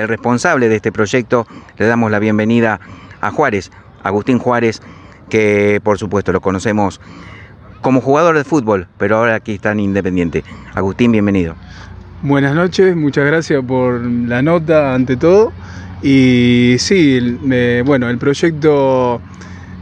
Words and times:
el 0.00 0.08
responsable 0.08 0.68
de 0.68 0.76
este 0.76 0.92
proyecto, 0.92 1.46
le 1.78 1.86
damos 1.86 2.10
la 2.10 2.18
bienvenida 2.18 2.80
a 3.20 3.30
Juárez, 3.30 3.70
Agustín 4.02 4.38
Juárez, 4.38 4.80
que 5.28 5.80
por 5.82 5.98
supuesto 5.98 6.32
lo 6.32 6.40
conocemos 6.40 7.00
como 7.80 8.00
jugador 8.00 8.36
de 8.36 8.44
fútbol, 8.44 8.88
pero 8.98 9.16
ahora 9.16 9.36
aquí 9.36 9.54
está 9.54 9.72
en 9.72 9.80
Independiente. 9.80 10.44
Agustín, 10.74 11.12
bienvenido. 11.12 11.54
Buenas 12.22 12.54
noches, 12.54 12.94
muchas 12.96 13.24
gracias 13.24 13.64
por 13.64 14.00
la 14.02 14.42
nota 14.42 14.94
ante 14.94 15.16
todo. 15.16 15.52
Y 16.02 16.76
sí, 16.78 17.38
bueno, 17.84 18.08
el 18.10 18.18
proyecto 18.18 19.20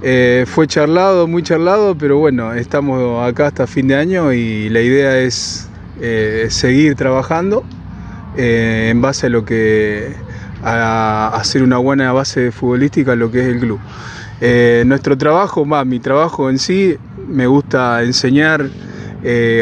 eh, 0.03 0.45
fue 0.47 0.67
charlado, 0.67 1.27
muy 1.27 1.43
charlado, 1.43 1.97
pero 1.97 2.19
bueno, 2.19 2.53
estamos 2.55 3.27
acá 3.27 3.49
hasta 3.49 3.67
fin 3.67 3.89
de 3.89 3.97
año 3.97 4.33
y 4.33 4.69
la 4.69 4.81
idea 4.81 5.19
es 5.19 5.69
eh, 6.01 6.47
seguir 6.51 6.95
trabajando 6.95 7.65
eh, 8.39 8.89
en 8.91 9.03
base 9.03 9.27
a 9.27 9.29
lo 9.29 9.45
que 9.45 10.15
a, 10.63 11.29
hacer 11.35 11.63
una 11.63 11.77
buena 11.77 12.13
base 12.13 12.51
futbolística 12.51 13.15
lo 13.15 13.31
que 13.31 13.41
es 13.41 13.47
el 13.49 13.61
club. 13.61 13.81
nuestro 14.87 15.19
trabajo, 15.19 15.67
más 15.67 15.85
mi 15.85 16.01
trabajo 16.01 16.49
en 16.49 16.59
sí, 16.59 16.97
me 17.29 17.47
gusta 17.47 18.03
enseñar 18.03 18.71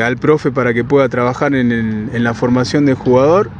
al 0.05 0.17
profe 0.19 0.53
para 0.53 0.73
que 0.73 0.85
pueda 0.85 1.09
trabajar 1.09 1.55
en 1.55 2.23
la 2.23 2.35
formación 2.35 2.87
del 2.87 2.95
jugador 2.95 3.51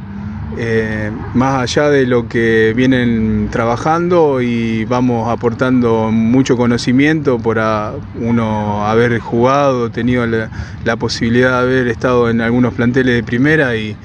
eh, 0.59 1.11
más 1.35 1.61
allá 1.61 1.89
de 1.91 2.07
lo 2.07 2.27
que 2.27 2.73
vienen 2.75 3.49
trabajando 3.51 4.41
y 4.41 4.85
vamos 4.85 5.29
aportando 5.29 6.09
mucho 6.11 6.57
conocimiento 6.57 7.37
por 7.37 7.59
uno 8.19 8.87
haber 8.87 9.19
jugado, 9.19 9.91
tenido 9.91 10.25
la, 10.25 10.95
posibilidad 10.95 11.51
de 11.51 11.57
haber 11.57 11.87
estado 11.87 12.29
en 12.29 12.41
algunos 12.41 12.73
planteles 12.73 13.15
de 13.15 13.23
primera 13.23 13.75
y, 13.75 13.95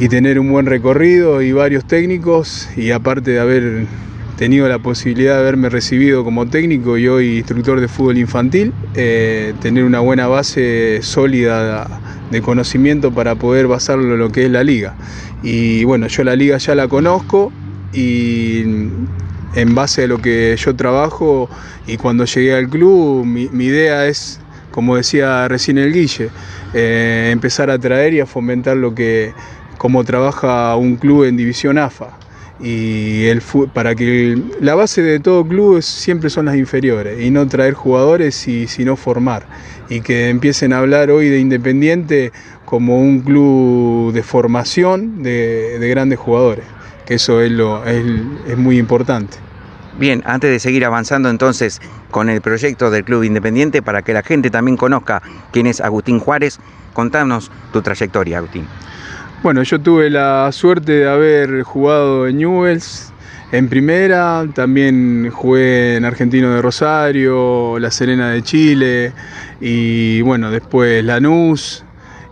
y 0.00 0.08
tener 0.08 0.38
un 0.38 0.50
buen 0.50 0.66
recorrido 0.66 1.42
y 1.42 1.52
varios 1.52 1.84
técnicos 1.84 2.68
y 2.76 2.92
aparte 2.92 3.32
de 3.32 3.40
haber 3.40 3.86
tenido 4.36 4.68
la 4.68 4.78
posibilidad 4.78 5.34
de 5.34 5.40
haberme 5.40 5.68
recibido 5.68 6.22
como 6.22 6.46
técnico 6.46 6.96
y 6.96 7.08
hoy 7.08 7.38
instructor 7.38 7.80
de 7.80 7.88
fútbol 7.88 8.18
infantil, 8.18 8.72
eh, 8.94 9.54
tener 9.60 9.82
una 9.82 9.98
buena 9.98 10.28
base 10.28 11.00
sólida 11.02 12.00
de 12.30 12.40
conocimiento 12.40 13.12
para 13.12 13.34
poder 13.34 13.66
basarlo 13.66 14.14
en 14.14 14.20
lo 14.20 14.30
que 14.30 14.44
es 14.44 14.50
la 14.50 14.62
liga. 14.62 14.94
Y 15.42 15.82
bueno, 15.82 16.06
yo 16.06 16.22
la 16.22 16.36
liga 16.36 16.58
ya 16.58 16.76
la 16.76 16.86
conozco 16.86 17.52
y 17.92 18.62
en 19.54 19.74
base 19.74 20.04
a 20.04 20.06
lo 20.06 20.18
que 20.18 20.54
yo 20.56 20.76
trabajo 20.76 21.50
y 21.88 21.96
cuando 21.96 22.24
llegué 22.24 22.54
al 22.54 22.68
club, 22.68 23.24
mi, 23.24 23.64
idea 23.64 24.06
es, 24.06 24.40
como 24.70 24.94
decía 24.94 25.48
recién 25.48 25.78
el 25.78 25.92
Guille, 25.92 26.30
eh, 26.74 27.30
empezar 27.32 27.70
a 27.70 27.78
traer 27.78 28.14
y 28.14 28.20
a 28.20 28.26
fomentar 28.26 28.76
lo 28.76 28.94
que, 28.94 29.32
cómo 29.78 30.04
trabaja 30.04 30.76
un 30.76 30.96
club 30.96 31.24
en 31.24 31.36
División 31.36 31.78
AFA 31.78 32.18
y 32.60 33.26
el 33.26 33.40
para 33.72 33.94
que 33.94 34.36
la 34.60 34.74
base 34.74 35.00
de 35.00 35.20
todo 35.20 35.46
club 35.46 35.80
siempre 35.80 36.28
son 36.28 36.46
las 36.46 36.56
inferiores 36.56 37.20
y 37.22 37.30
no 37.30 37.46
traer 37.46 37.74
jugadores 37.74 38.48
y 38.48 38.66
sino 38.66 38.96
formar. 38.96 39.46
Y 39.88 40.00
que 40.02 40.28
empiecen 40.28 40.72
a 40.72 40.78
hablar 40.78 41.10
hoy 41.10 41.28
de 41.28 41.38
Independiente 41.38 42.32
como 42.64 43.00
un 43.00 43.20
club 43.20 44.12
de 44.12 44.22
formación 44.22 45.22
de, 45.22 45.78
grandes 45.88 46.18
jugadores 46.18 46.64
que 47.06 47.14
eso 47.14 47.40
es 47.40 47.50
lo 47.50 47.86
es, 47.86 48.04
es 48.48 48.58
muy 48.58 48.76
importante. 48.78 49.38
Bien, 49.98 50.22
antes 50.26 50.50
de 50.50 50.60
seguir 50.60 50.84
avanzando 50.84 51.30
entonces 51.30 51.80
con 52.10 52.28
el 52.28 52.40
proyecto 52.40 52.90
del 52.90 53.02
Club 53.02 53.24
Independiente, 53.24 53.82
para 53.82 54.02
que 54.02 54.12
la 54.12 54.22
gente 54.22 54.50
también 54.50 54.76
conozca 54.76 55.22
quién 55.50 55.66
es 55.66 55.80
Agustín 55.80 56.20
Juárez, 56.20 56.60
contanos 56.92 57.50
tu 57.72 57.82
trayectoria, 57.82 58.38
Agustín. 58.38 58.66
Bueno, 59.40 59.62
yo 59.62 59.80
tuve 59.80 60.10
la 60.10 60.50
suerte 60.50 60.92
de 60.92 61.08
haber 61.08 61.62
jugado 61.62 62.26
en 62.26 62.38
Newells 62.38 63.12
en 63.52 63.68
primera, 63.68 64.44
también 64.52 65.30
jugué 65.30 65.94
en 65.96 66.04
Argentino 66.04 66.52
de 66.52 66.60
Rosario, 66.60 67.78
La 67.78 67.92
Serena 67.92 68.30
de 68.30 68.42
Chile 68.42 69.12
y 69.60 70.22
bueno, 70.22 70.50
después 70.50 71.04
Lanús 71.04 71.84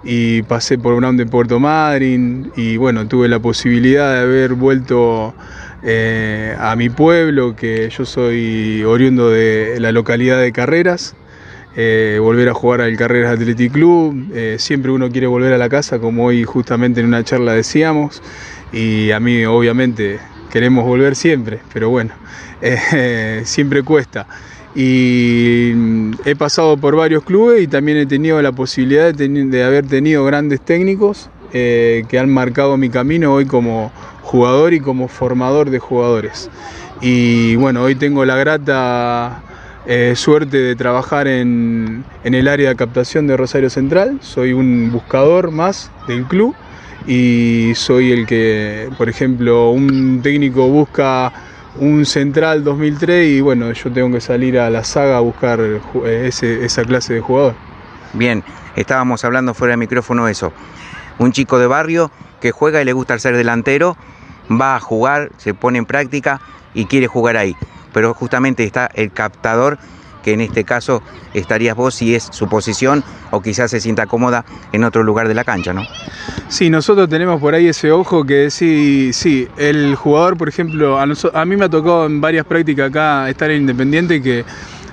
y 0.03 0.43
pasé 0.43 0.79
por 0.79 0.97
Brown 0.97 1.17
de 1.17 1.27
Puerto 1.27 1.61
Madryn 1.61 2.51
y 2.57 2.77
bueno, 2.77 3.07
tuve 3.07 3.29
la 3.29 3.39
posibilidad 3.39 4.13
de 4.13 4.21
haber 4.23 4.55
vuelto 4.55 5.33
eh, 5.85 6.57
a 6.59 6.75
mi 6.75 6.89
pueblo, 6.91 7.55
que 7.55 7.89
yo 7.89 8.05
soy 8.05 8.83
oriundo 8.83 9.31
de 9.31 9.79
la 9.79 9.93
localidad 9.93 10.41
de 10.41 10.51
Carreras 10.51 11.15
eh, 11.79 12.19
volver 12.19 12.49
a 12.49 12.55
jugar 12.55 12.81
al 12.81 12.97
Carreras 12.97 13.35
Athletic 13.35 13.71
Club. 13.71 14.31
Eh, 14.33 14.57
siempre 14.59 14.91
uno 14.91 15.11
quiere 15.11 15.27
volver 15.27 15.53
a 15.53 15.59
la 15.59 15.69
casa, 15.69 15.99
como 15.99 16.25
hoy 16.25 16.43
justamente 16.45 17.01
en 17.01 17.07
una 17.07 17.23
charla 17.23 17.53
decíamos, 17.53 18.23
y 18.73 19.11
a 19.11 19.21
mí 19.21 19.45
obviamente 19.45 20.19
queremos 20.51 20.87
volver 20.87 21.15
siempre, 21.17 21.61
pero 21.75 21.91
bueno, 21.91 22.15
eh, 22.63 23.43
siempre 23.45 23.83
cuesta. 23.83 24.27
Y 24.75 25.73
mm, 25.75 26.13
he 26.25 26.35
pasado 26.35 26.79
por 26.79 26.97
varios 26.97 27.23
clubes 27.25 27.63
y 27.63 27.67
también 27.67 27.99
he 27.99 28.07
tenido 28.07 28.41
la 28.41 28.53
posibilidad 28.53 29.15
de, 29.15 29.65
haber 29.65 29.87
tenido 29.87 30.25
grandes 30.25 30.63
técnicos 30.63 31.29
que 31.53 32.19
han 32.19 32.29
marcado 32.29 32.77
mi 32.77 32.91
camino 32.91 33.33
hoy 33.33 33.47
como 33.47 33.91
jugador 34.21 34.75
y 34.75 34.81
como 34.81 35.09
formador 35.09 35.71
de 35.71 35.79
jugadores. 35.79 36.51
Y 37.01 37.57
bueno, 37.57 37.83
hoy 37.83 37.95
tengo 37.95 38.25
la 38.27 38.37
grata 38.37 39.43
eh, 39.89 40.15
suerte 40.17 40.57
de 40.57 40.75
trabajar 40.75 41.29
en, 41.29 42.05
el 42.25 42.49
área 42.49 42.71
de 42.71 42.77
captación 42.77 43.29
de 43.29 43.37
Rosario 43.37 43.71
Central. 43.71 44.19
Soy 44.21 44.53
un 44.53 44.91
buscador 44.91 45.53
más 45.53 45.93
del 46.09 46.25
club 46.25 46.57
y 47.07 47.71
soy 47.77 48.11
el 48.11 48.27
que, 48.27 48.91
por 48.99 49.09
ejemplo, 49.09 49.71
un 49.71 50.23
técnico 50.23 50.67
busca 50.67 51.33
un 51.79 52.05
central 52.05 52.65
2003 52.65 53.29
y 53.29 53.41
bueno, 53.41 53.71
yo 53.73 53.93
tengo 53.93 54.11
que 54.11 54.21
salir 54.21 54.59
a 54.59 54.71
la 54.71 54.83
saga 54.83 55.19
a 55.19 55.21
buscar 55.21 55.61
eh, 55.61 56.31
esa 56.33 56.83
clase 56.83 57.15
de 57.15 57.21
jugador. 57.21 57.55
Bien, 58.13 58.43
estábamos 58.75 59.25
hablando 59.25 59.55
fuera 59.55 59.73
del 59.73 59.79
micrófono 59.79 60.27
eso. 60.27 60.53
Un 61.21 61.31
chico 61.31 61.61
de 61.61 61.69
barrio 61.69 62.11
que 62.41 62.51
juega 62.51 62.83
y 62.83 62.85
le 62.85 62.93
gusta 62.93 63.17
ser 63.21 63.37
delantero, 63.37 63.97
va 64.51 64.75
a 64.75 64.81
jugar, 64.81 65.31
se 65.37 65.55
pone 65.55 65.79
en 65.79 65.87
práctica 65.87 66.41
y 66.75 66.87
quiere 66.87 67.07
jugar 67.07 67.37
ahí 67.37 67.57
pero 67.97 68.13
justamente 68.13 68.63
está 68.63 68.91
el 68.93 69.11
captador 69.11 69.79
que 70.23 70.35
en 70.35 70.43
este 70.43 70.65
caso 70.65 71.03
estarías 71.33 71.75
vos 71.75 71.95
si 71.95 72.15
es 72.15 72.29
su 72.31 72.47
posición 72.47 73.03
o 73.31 73.41
quizás 73.41 73.71
se 73.71 73.81
sienta 73.81 74.05
cómoda 74.05 74.45
en 74.73 74.85
otro 74.85 75.03
lugar 75.03 75.29
de 75.29 75.35
la 75.35 75.45
cancha, 75.45 75.73
¿no? 75.73 75.87
Sí, 76.49 76.69
nosotros 76.69 77.09
tenemos 77.09 77.41
por 77.41 77.55
ahí 77.55 77.69
ese 77.69 77.93
ojo 77.93 78.27
que 78.27 78.51
sí, 78.51 79.15
sí, 79.15 79.49
el 79.57 79.95
jugador, 79.95 80.37
por 80.37 80.51
ejemplo, 80.51 80.99
a, 80.99 81.07
mí 81.47 81.57
me 81.57 81.65
ha 81.65 81.71
tocado 81.71 82.05
en 82.05 82.21
varias 82.21 82.45
prácticas 82.45 82.91
acá 82.91 83.31
estar 83.31 83.51
en 83.51 83.63
Independiente 83.63 84.21
que 84.21 84.45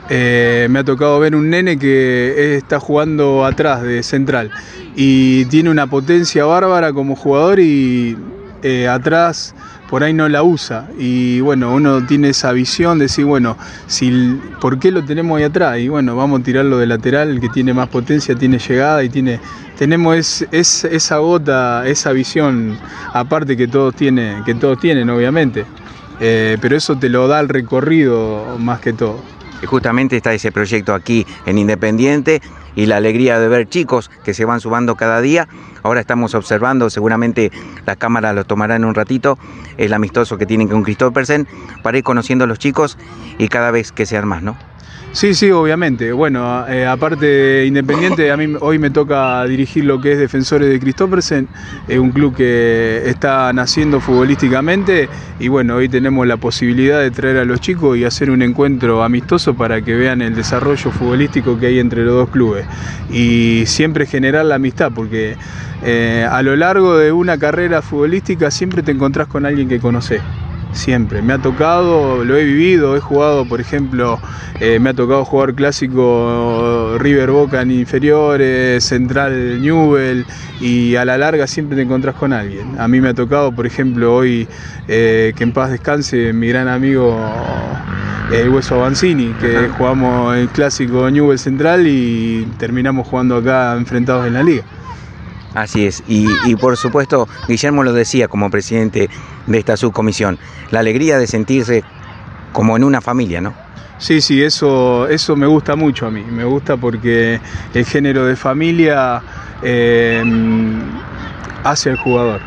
eh, 0.08 0.68
me 0.70 0.80
ha 0.80 0.86
tocado 0.86 1.20
ver 1.20 1.36
un 1.36 1.50
nene 1.50 1.78
que 1.78 2.56
está 2.56 2.80
jugando 2.80 3.44
atrás 3.44 3.82
de 3.82 4.02
central 4.02 4.50
y 4.96 5.44
tiene 5.48 5.70
una 5.70 5.88
potencia 5.88 6.46
bárbara 6.46 6.94
como 6.94 7.18
jugador 7.18 7.60
y 7.60 8.16
eh, 8.62 8.88
atrás 8.88 9.54
por 9.94 10.04
ahí 10.04 10.12
no 10.12 10.28
la 10.28 10.42
usa. 10.42 10.88
Y 10.98 11.40
bueno, 11.42 11.72
uno 11.72 12.04
tiene 12.08 12.30
esa 12.30 12.52
visión 12.52 12.98
de 12.98 13.06
decir, 13.06 13.26
bueno, 13.26 13.60
si, 13.86 14.40
¿por 14.60 14.80
qué 14.80 14.92
lo 14.92 15.06
tenemos 15.06 15.38
ahí 15.38 15.44
atrás? 15.44 15.78
Y 15.78 15.88
bueno, 15.88 16.16
vamos 16.16 16.42
a 16.42 16.44
tirarlo 16.44 16.80
de 16.80 16.88
lateral, 16.88 17.30
el 17.30 17.40
que 17.40 17.50
tiene 17.50 17.76
más 17.76 17.90
potencia, 17.90 18.34
tiene 18.34 18.58
llegada 18.58 19.04
y 19.04 19.10
tiene, 19.10 19.40
tenemos 19.78 20.48
esa 20.50 21.18
gota, 21.20 21.84
esa 21.86 22.12
visión 22.12 22.76
aparte 23.14 23.56
que 23.56 23.68
todos, 23.68 23.94
tienen, 23.94 24.44
que 24.44 24.56
todos 24.56 24.80
tienen, 24.80 25.12
obviamente. 25.12 25.64
Eh, 26.20 26.58
pero 26.60 26.76
eso 26.76 26.98
te 26.98 27.08
lo 27.08 27.28
da 27.28 27.40
el 27.40 27.48
recorrido 27.48 28.58
más 28.58 28.80
que 28.80 28.94
todo. 28.94 29.22
Justamente 29.66 30.18
está 30.18 30.34
ese 30.34 30.52
proyecto 30.52 30.94
aquí 30.94 31.26
en 31.46 31.58
Independiente 31.58 32.42
y 32.76 32.86
la 32.86 32.98
alegría 32.98 33.40
de 33.40 33.48
ver 33.48 33.70
chicos 33.70 34.10
que 34.24 34.34
se 34.34 34.46
van 34.46 34.60
sumando 34.60 34.96
cada 34.96 35.22
día. 35.22 35.48
Ahora 35.84 36.02
estamos 36.02 36.34
observando, 36.36 36.90
seguramente 36.90 37.52
las 37.86 37.98
cámaras 37.98 38.36
lo 38.36 38.46
tomarán 38.46 38.84
en 38.84 38.90
un 38.90 38.96
ratito, 38.96 39.38
el 39.78 39.94
amistoso 39.94 40.38
que 40.38 40.46
tienen 40.46 40.68
con 40.68 40.84
Christophersen 40.84 41.48
para 41.82 41.98
ir 41.98 42.04
conociendo 42.04 42.46
a 42.46 42.48
los 42.48 42.60
chicos 42.60 42.98
y 43.38 43.48
cada 43.48 43.72
vez 43.72 43.92
que 43.92 44.06
sean 44.06 44.28
más, 44.28 44.42
¿no? 44.42 44.58
Sí, 45.14 45.36
sí, 45.36 45.52
obviamente. 45.52 46.12
Bueno, 46.12 46.68
eh, 46.68 46.88
aparte 46.88 47.28
de 47.28 47.66
Independiente, 47.68 48.32
a 48.32 48.36
mí 48.36 48.56
hoy 48.60 48.80
me 48.80 48.90
toca 48.90 49.46
dirigir 49.46 49.86
lo 49.86 50.02
que 50.02 50.14
es 50.14 50.18
Defensores 50.18 50.68
de 50.68 50.80
Christophersen, 50.80 51.48
es 51.88 52.00
un 52.00 52.10
club 52.10 52.36
que 52.36 53.04
está 53.06 53.54
naciendo 53.54 54.00
futbolísticamente 54.00 55.10
y 55.40 55.50
bueno, 55.50 55.76
hoy 55.76 55.88
tenemos 55.88 56.26
la 56.26 56.38
posibilidad 56.38 57.00
de 57.00 57.12
traer 57.12 57.38
a 57.38 57.46
los 57.46 57.62
chicos 57.62 57.96
y 57.96 58.06
hacer 58.06 58.32
un 58.32 58.42
encuentro 58.42 59.04
amistoso 59.04 59.54
para 59.54 59.84
que 59.84 59.94
vean 59.94 60.24
el 60.24 60.34
desarrollo 60.34 60.90
futbolístico 60.90 61.60
que 61.60 61.68
hay 61.68 61.78
entre 61.78 62.04
los 62.04 62.16
dos 62.16 62.30
clubes 62.30 62.66
y 63.12 63.66
siempre 63.68 64.08
generar 64.08 64.46
la 64.46 64.56
amistad 64.56 64.92
porque 64.94 65.38
eh, 65.84 66.28
a 66.30 66.42
lo 66.42 66.56
largo 66.56 66.98
de 66.98 67.12
una 67.12 67.38
carrera 67.38 67.84
futbolística 67.84 68.50
siempre 68.50 68.82
te 68.82 68.92
encontrás 68.92 69.28
con 69.28 69.46
alguien 69.46 69.70
que 69.70 69.80
conoces 69.80 70.22
siempre. 70.74 71.22
Me 71.22 71.34
ha 71.34 71.40
tocado, 71.40 72.24
lo 72.24 72.36
he 72.36 72.44
vivido, 72.44 72.96
he 72.96 73.00
jugado, 73.00 73.46
por 73.46 73.62
ejemplo, 73.62 74.20
eh, 74.60 74.80
me 74.80 74.90
ha 74.90 74.94
tocado 74.94 75.24
jugar 75.26 75.54
clásico 75.54 76.98
River 77.00 77.32
Boca 77.32 77.62
en 77.62 77.72
inferiores, 77.72 78.84
Central 78.84 79.62
Newell 79.62 80.26
y 80.60 80.96
a 80.96 81.06
la 81.06 81.18
larga 81.18 81.48
siempre 81.48 81.76
te 81.76 81.84
encontrás 81.84 82.16
con 82.16 82.34
alguien. 82.34 82.80
A 82.80 82.88
mí 82.88 83.02
me 83.02 83.10
ha 83.10 83.14
tocado, 83.14 83.52
por 83.52 83.66
ejemplo, 83.66 84.16
hoy 84.16 84.48
eh, 84.88 85.34
que 85.36 85.44
en 85.44 85.54
paz 85.54 85.72
descanse 85.72 86.34
mi 86.34 86.48
gran 86.50 86.68
amigo 86.68 87.18
el 88.32 88.50
Hueso 88.50 88.76
Avanzini, 88.76 89.34
que 89.34 89.70
jugamos 89.78 90.36
el 90.36 90.50
clásico 90.50 91.10
Newell 91.10 91.38
Central 91.38 91.86
y 91.88 92.48
terminamos 92.58 93.08
jugando 93.08 93.38
acá 93.38 93.76
enfrentados 93.78 94.26
en 94.28 94.34
la 94.34 94.44
liga. 94.44 94.64
Así 95.56 95.86
es, 95.86 96.04
y, 96.08 96.56
por 96.56 96.78
supuesto, 96.78 97.28
Guillermo 97.48 97.84
lo 97.84 97.94
decía 97.94 98.28
como 98.28 98.50
presidente 98.50 99.10
de 99.46 99.58
esta 99.60 99.78
subcomisión, 99.78 100.40
la 100.72 100.80
alegría 100.80 101.20
de 101.20 101.28
sentirse 101.28 101.84
como 102.54 102.76
en 102.76 102.84
una 102.84 103.02
familia, 103.02 103.40
¿no? 103.40 103.54
Sí, 104.00 104.20
sí, 104.22 104.44
eso, 104.44 105.08
eso 105.08 105.36
me 105.36 105.46
gusta 105.46 105.76
mucho 105.76 106.08
a 106.08 106.12
mí, 106.12 106.24
me 106.24 106.44
gusta 106.44 106.76
porque 106.76 107.40
el 107.74 107.86
género 107.86 108.26
de 108.26 108.36
familia 108.36 109.22
eh, 109.62 110.24
hace 111.64 111.92
al 111.92 111.98
jugador. 111.98 112.42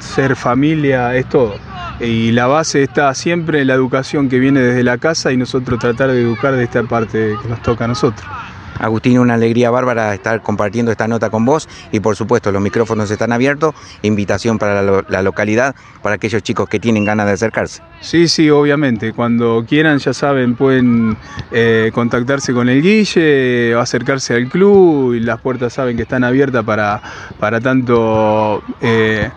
Ser 0.00 0.36
familia 0.36 1.14
es 1.14 1.28
todo. 1.28 1.56
Y 2.00 2.32
la 2.32 2.46
base 2.46 2.82
está 2.82 3.12
siempre 3.14 3.62
en 3.62 3.68
la 3.68 3.74
educación 3.74 4.28
que 4.28 4.38
viene 4.38 4.60
desde 4.60 4.84
la 4.84 4.98
casa 4.98 5.32
y 5.32 5.36
nosotros 5.36 5.78
tratar 5.80 6.10
de 6.10 6.20
educar 6.20 6.54
de 6.54 6.64
esta 6.64 6.82
parte 6.84 7.36
que 7.42 7.48
nos 7.48 7.62
toca 7.62 7.86
a 7.86 7.88
nosotros. 7.88 8.26
Agustín, 8.78 9.18
una 9.18 9.34
alegría 9.34 9.70
bárbara 9.70 10.14
estar 10.14 10.42
compartiendo 10.42 10.90
esta 10.92 11.08
nota 11.08 11.30
con 11.30 11.44
vos. 11.44 11.68
Y 11.92 12.00
por 12.00 12.16
supuesto 12.16 12.52
los 12.52 12.62
micrófonos 12.62 13.10
están 13.10 13.32
abiertos, 13.32 13.74
invitación 14.02 14.58
para 14.58 14.82
la, 14.82 15.22
localidad, 15.22 15.74
para 16.02 16.16
aquellos 16.16 16.42
chicos 16.42 16.68
que 16.68 16.78
tienen 16.78 17.04
ganas 17.04 17.26
de 17.26 17.32
acercarse. 17.32 17.82
Sí, 18.00 18.28
sí, 18.28 18.50
obviamente, 18.50 19.12
cuando 19.12 19.64
quieran 19.68 19.98
ya 19.98 20.12
saben, 20.12 20.54
pueden 20.54 21.16
eh, 21.50 21.90
contactarse 21.92 22.52
con 22.52 22.68
el 22.68 22.82
Guille 22.82 23.74
acercarse 23.74 24.34
al 24.34 24.48
club 24.48 25.14
y 25.14 25.20
las 25.20 25.40
puertas 25.40 25.72
saben 25.72 25.96
que 25.96 26.02
están 26.02 26.24
abiertas 26.24 26.64
para, 26.64 27.00
para 27.38 27.60
tanto... 27.60 28.62
Eh, 28.80 29.30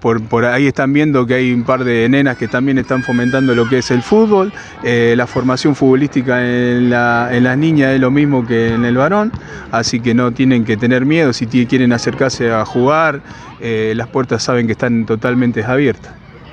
por, 0.00 0.44
ahí 0.44 0.66
están 0.66 0.92
viendo 0.92 1.26
que 1.26 1.34
hay 1.34 1.52
un 1.52 1.64
par 1.64 1.84
de 1.84 2.08
nenas 2.08 2.36
que 2.36 2.48
también 2.48 2.78
están 2.78 3.02
fomentando 3.02 3.54
lo 3.54 3.68
que 3.68 3.78
es 3.78 3.90
el 3.90 4.02
fútbol. 4.02 4.52
Eh, 4.82 5.14
la 5.16 5.26
formación 5.26 5.74
futbolística 5.74 6.40
en, 6.40 6.90
las 6.90 7.58
niñas 7.58 7.94
es 7.94 8.00
lo 8.00 8.10
mismo 8.10 8.46
que 8.46 8.74
en 8.74 8.84
el 8.84 8.96
varón, 8.96 9.32
así 9.72 10.00
que 10.00 10.14
no 10.14 10.32
tienen 10.32 10.64
que 10.64 10.76
tener 10.76 11.04
miedo 11.04 11.32
si 11.32 11.46
quieren 11.46 11.92
acercarse 11.92 12.52
a 12.52 12.64
jugar. 12.64 13.20
Eh, 13.60 13.94
las 13.96 14.08
puertas 14.08 14.42
saben 14.42 14.66
que 14.66 14.72
están 14.72 15.06
totalmente 15.06 15.64
abiertas. 15.64 16.12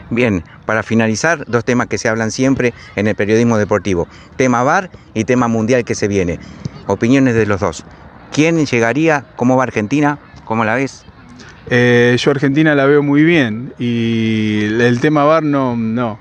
Bien, 0.09 0.43
para 0.65 0.83
finalizar, 0.83 1.45
dos 1.47 1.65
temas 1.65 1.87
que 1.87 1.97
se 1.97 2.07
hablan 2.07 2.31
siempre 2.31 2.73
en 2.95 3.07
el 3.07 3.15
periodismo 3.15 3.57
deportivo. 3.57 4.07
Tema 4.35 4.63
VAR 4.63 4.91
y 5.13 5.23
tema 5.23 5.47
mundial 5.47 5.85
que 5.85 5.95
se 5.95 6.07
viene. 6.07 6.39
Opiniones 6.87 7.35
de 7.35 7.45
los 7.45 7.61
dos. 7.61 7.83
¿Quién 8.31 8.65
llegaría? 8.65 9.25
¿Cómo 9.35 9.57
va 9.57 9.63
Argentina? 9.63 10.19
¿Cómo 10.43 10.65
la 10.65 10.75
ves? 10.75 11.05
Eh, 11.69 12.15
yo 12.19 12.31
Argentina 12.31 12.75
la 12.75 12.85
veo 12.85 13.01
muy 13.01 13.23
bien 13.23 13.73
y 13.79 14.63
el 14.63 14.99
tema 14.99 15.23
VAR 15.23 15.43
no, 15.43 15.75
no. 15.75 16.19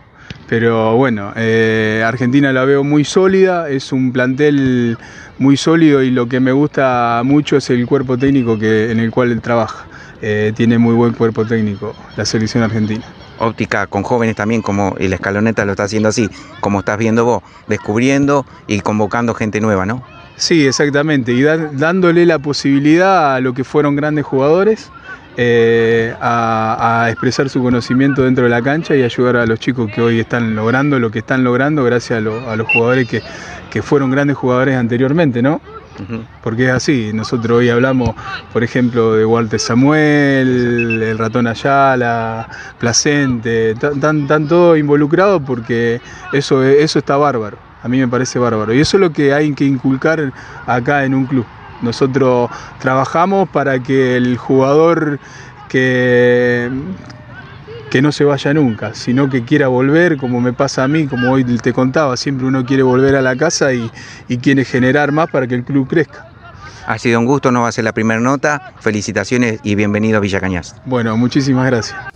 Pero 0.49 0.97
bueno, 0.97 1.33
eh, 1.37 2.05
Argentina 2.06 2.53
la 2.53 2.65
veo 2.65 2.85
muy 2.85 3.05
sólida, 3.05 3.71
es 3.71 3.91
un 3.91 4.12
plantel 4.12 4.99
muy 5.39 5.56
sólido 5.56 6.03
y 6.03 6.11
lo 6.11 6.29
que 6.29 6.41
me 6.41 6.53
gusta 6.53 7.23
mucho 7.25 7.56
es 7.56 7.71
el 7.71 7.87
cuerpo 7.87 8.19
técnico 8.19 8.59
que, 8.59 8.91
en 8.91 9.00
el 9.00 9.11
cual 9.11 9.33
él 9.33 9.41
trabaja. 9.41 9.87
Eh, 10.21 10.53
tiene 10.55 10.79
muy 10.79 10.94
buen 10.94 11.15
cuerpo 11.15 11.44
técnico 11.44 11.97
la 12.17 12.25
selección 12.25 12.62
argentina. 12.62 13.03
Óptica 13.39 13.87
con 13.87 14.03
jóvenes 14.05 14.37
también, 14.37 14.62
como 14.62 14.94
la 14.99 15.15
escaloneta 15.15 15.65
lo 15.65 15.73
está 15.73 15.85
haciendo 15.85 16.11
así, 16.11 16.29
como 16.61 16.81
estás 16.81 16.99
viendo 16.99 17.25
vos, 17.25 17.43
descubriendo 17.67 18.47
y 18.69 18.81
convocando 18.81 19.35
gente 19.35 19.61
nueva, 19.61 19.85
¿no? 19.85 20.05
Sí, 20.37 20.67
exactamente, 20.67 21.33
y 21.33 21.43
dándole 21.43 22.25
la 22.27 22.39
posibilidad 22.39 23.35
a 23.35 23.41
lo 23.41 23.53
que 23.53 23.65
fueron 23.65 23.97
grandes 23.97 24.25
jugadores 24.25 24.93
eh, 25.37 26.14
a, 26.20 27.06
expresar 27.08 27.49
su 27.49 27.62
conocimiento 27.62 28.23
dentro 28.23 28.44
de 28.44 28.50
la 28.50 28.61
cancha 28.61 28.94
y 28.94 29.02
ayudar 29.02 29.37
a 29.37 29.46
los 29.46 29.58
chicos 29.58 29.90
que 29.90 30.02
hoy 30.02 30.20
están 30.20 30.55
logrando 30.55 30.99
lo 30.99 31.11
que 31.11 31.20
están 31.20 31.43
logrando 31.43 31.84
gracias 31.84 32.19
a, 32.19 32.56
los 32.56 32.67
jugadores 32.69 33.08
que, 33.08 33.82
fueron 33.82 34.11
grandes 34.11 34.37
jugadores 34.37 34.76
anteriormente, 34.76 35.40
¿no? 35.40 35.61
Porque 36.43 36.67
es 36.67 36.73
así, 36.73 37.12
nosotros 37.14 37.58
hoy 37.58 37.69
hablamos, 37.69 38.14
por 38.52 38.64
ejemplo, 38.64 39.14
de 39.14 39.25
Walter 39.25 39.61
Samuel, 39.61 41.02
el 41.02 41.19
ratón 41.19 41.46
Ayala, 41.46 42.49
Placente, 42.79 43.70
están 43.70 44.49
todos 44.49 44.79
involucrados 44.79 45.43
porque 45.46 46.00
eso, 46.32 46.62
eso 46.64 46.99
está 46.99 47.17
bárbaro, 47.17 47.56
a 47.82 47.88
mí 47.88 47.99
me 47.99 48.08
parece 48.08 48.38
bárbaro. 48.38 48.75
Y 48.75 48.81
eso 48.81 48.96
es 48.96 49.00
lo 49.00 49.12
que 49.12 49.32
hay 49.32 49.52
que 49.55 49.64
inculcar 49.64 50.32
acá 50.67 51.05
en 51.05 51.14
un 51.14 51.26
club. 51.26 51.46
Nosotros 51.82 52.50
trabajamos 52.79 53.49
para 53.49 53.81
que 53.81 54.17
el 54.17 54.37
jugador 54.38 55.19
que, 55.69 56.70
que 57.90 58.00
no 58.00 58.11
se 58.11 58.25
vaya 58.25 58.55
nunca, 58.55 58.94
sino 58.94 59.29
que 59.29 59.44
quiera 59.44 59.69
volver, 59.69 60.17
como 60.17 60.40
me 60.40 60.55
pasa 60.55 60.84
a 60.84 60.88
mí, 60.88 61.06
como 61.06 61.31
hoy 61.31 61.44
te 61.44 61.75
contaba, 61.75 62.17
siempre 62.17 62.46
uno 62.46 62.64
quiere 62.64 62.82
volver 62.82 63.17
a 63.17 63.20
la 63.20 63.37
casa 63.37 63.75
y, 63.75 63.90
quiere 64.40 64.64
generar 64.64 65.12
más 65.12 65.29
para 65.29 65.46
que 65.46 65.55
el 65.55 65.64
club 65.64 65.87
crezca. 65.88 66.26
Ha 66.87 66.99
sido 66.99 67.20
un 67.20 67.26
gusto, 67.26 67.52
no 67.52 67.62
va 67.62 67.69
a 67.69 67.73
ser 67.73 67.84
la 67.84 67.93
primera 67.93 68.19
nota. 68.19 68.73
Felicitaciones 68.81 69.61
y 69.62 69.75
bienvenido 69.75 70.17
a 70.17 70.20
Villa 70.20 70.40
Cañas. 70.40 70.75
Bueno, 70.87 71.17
muchísimas 71.17 71.67
gracias. 71.67 72.12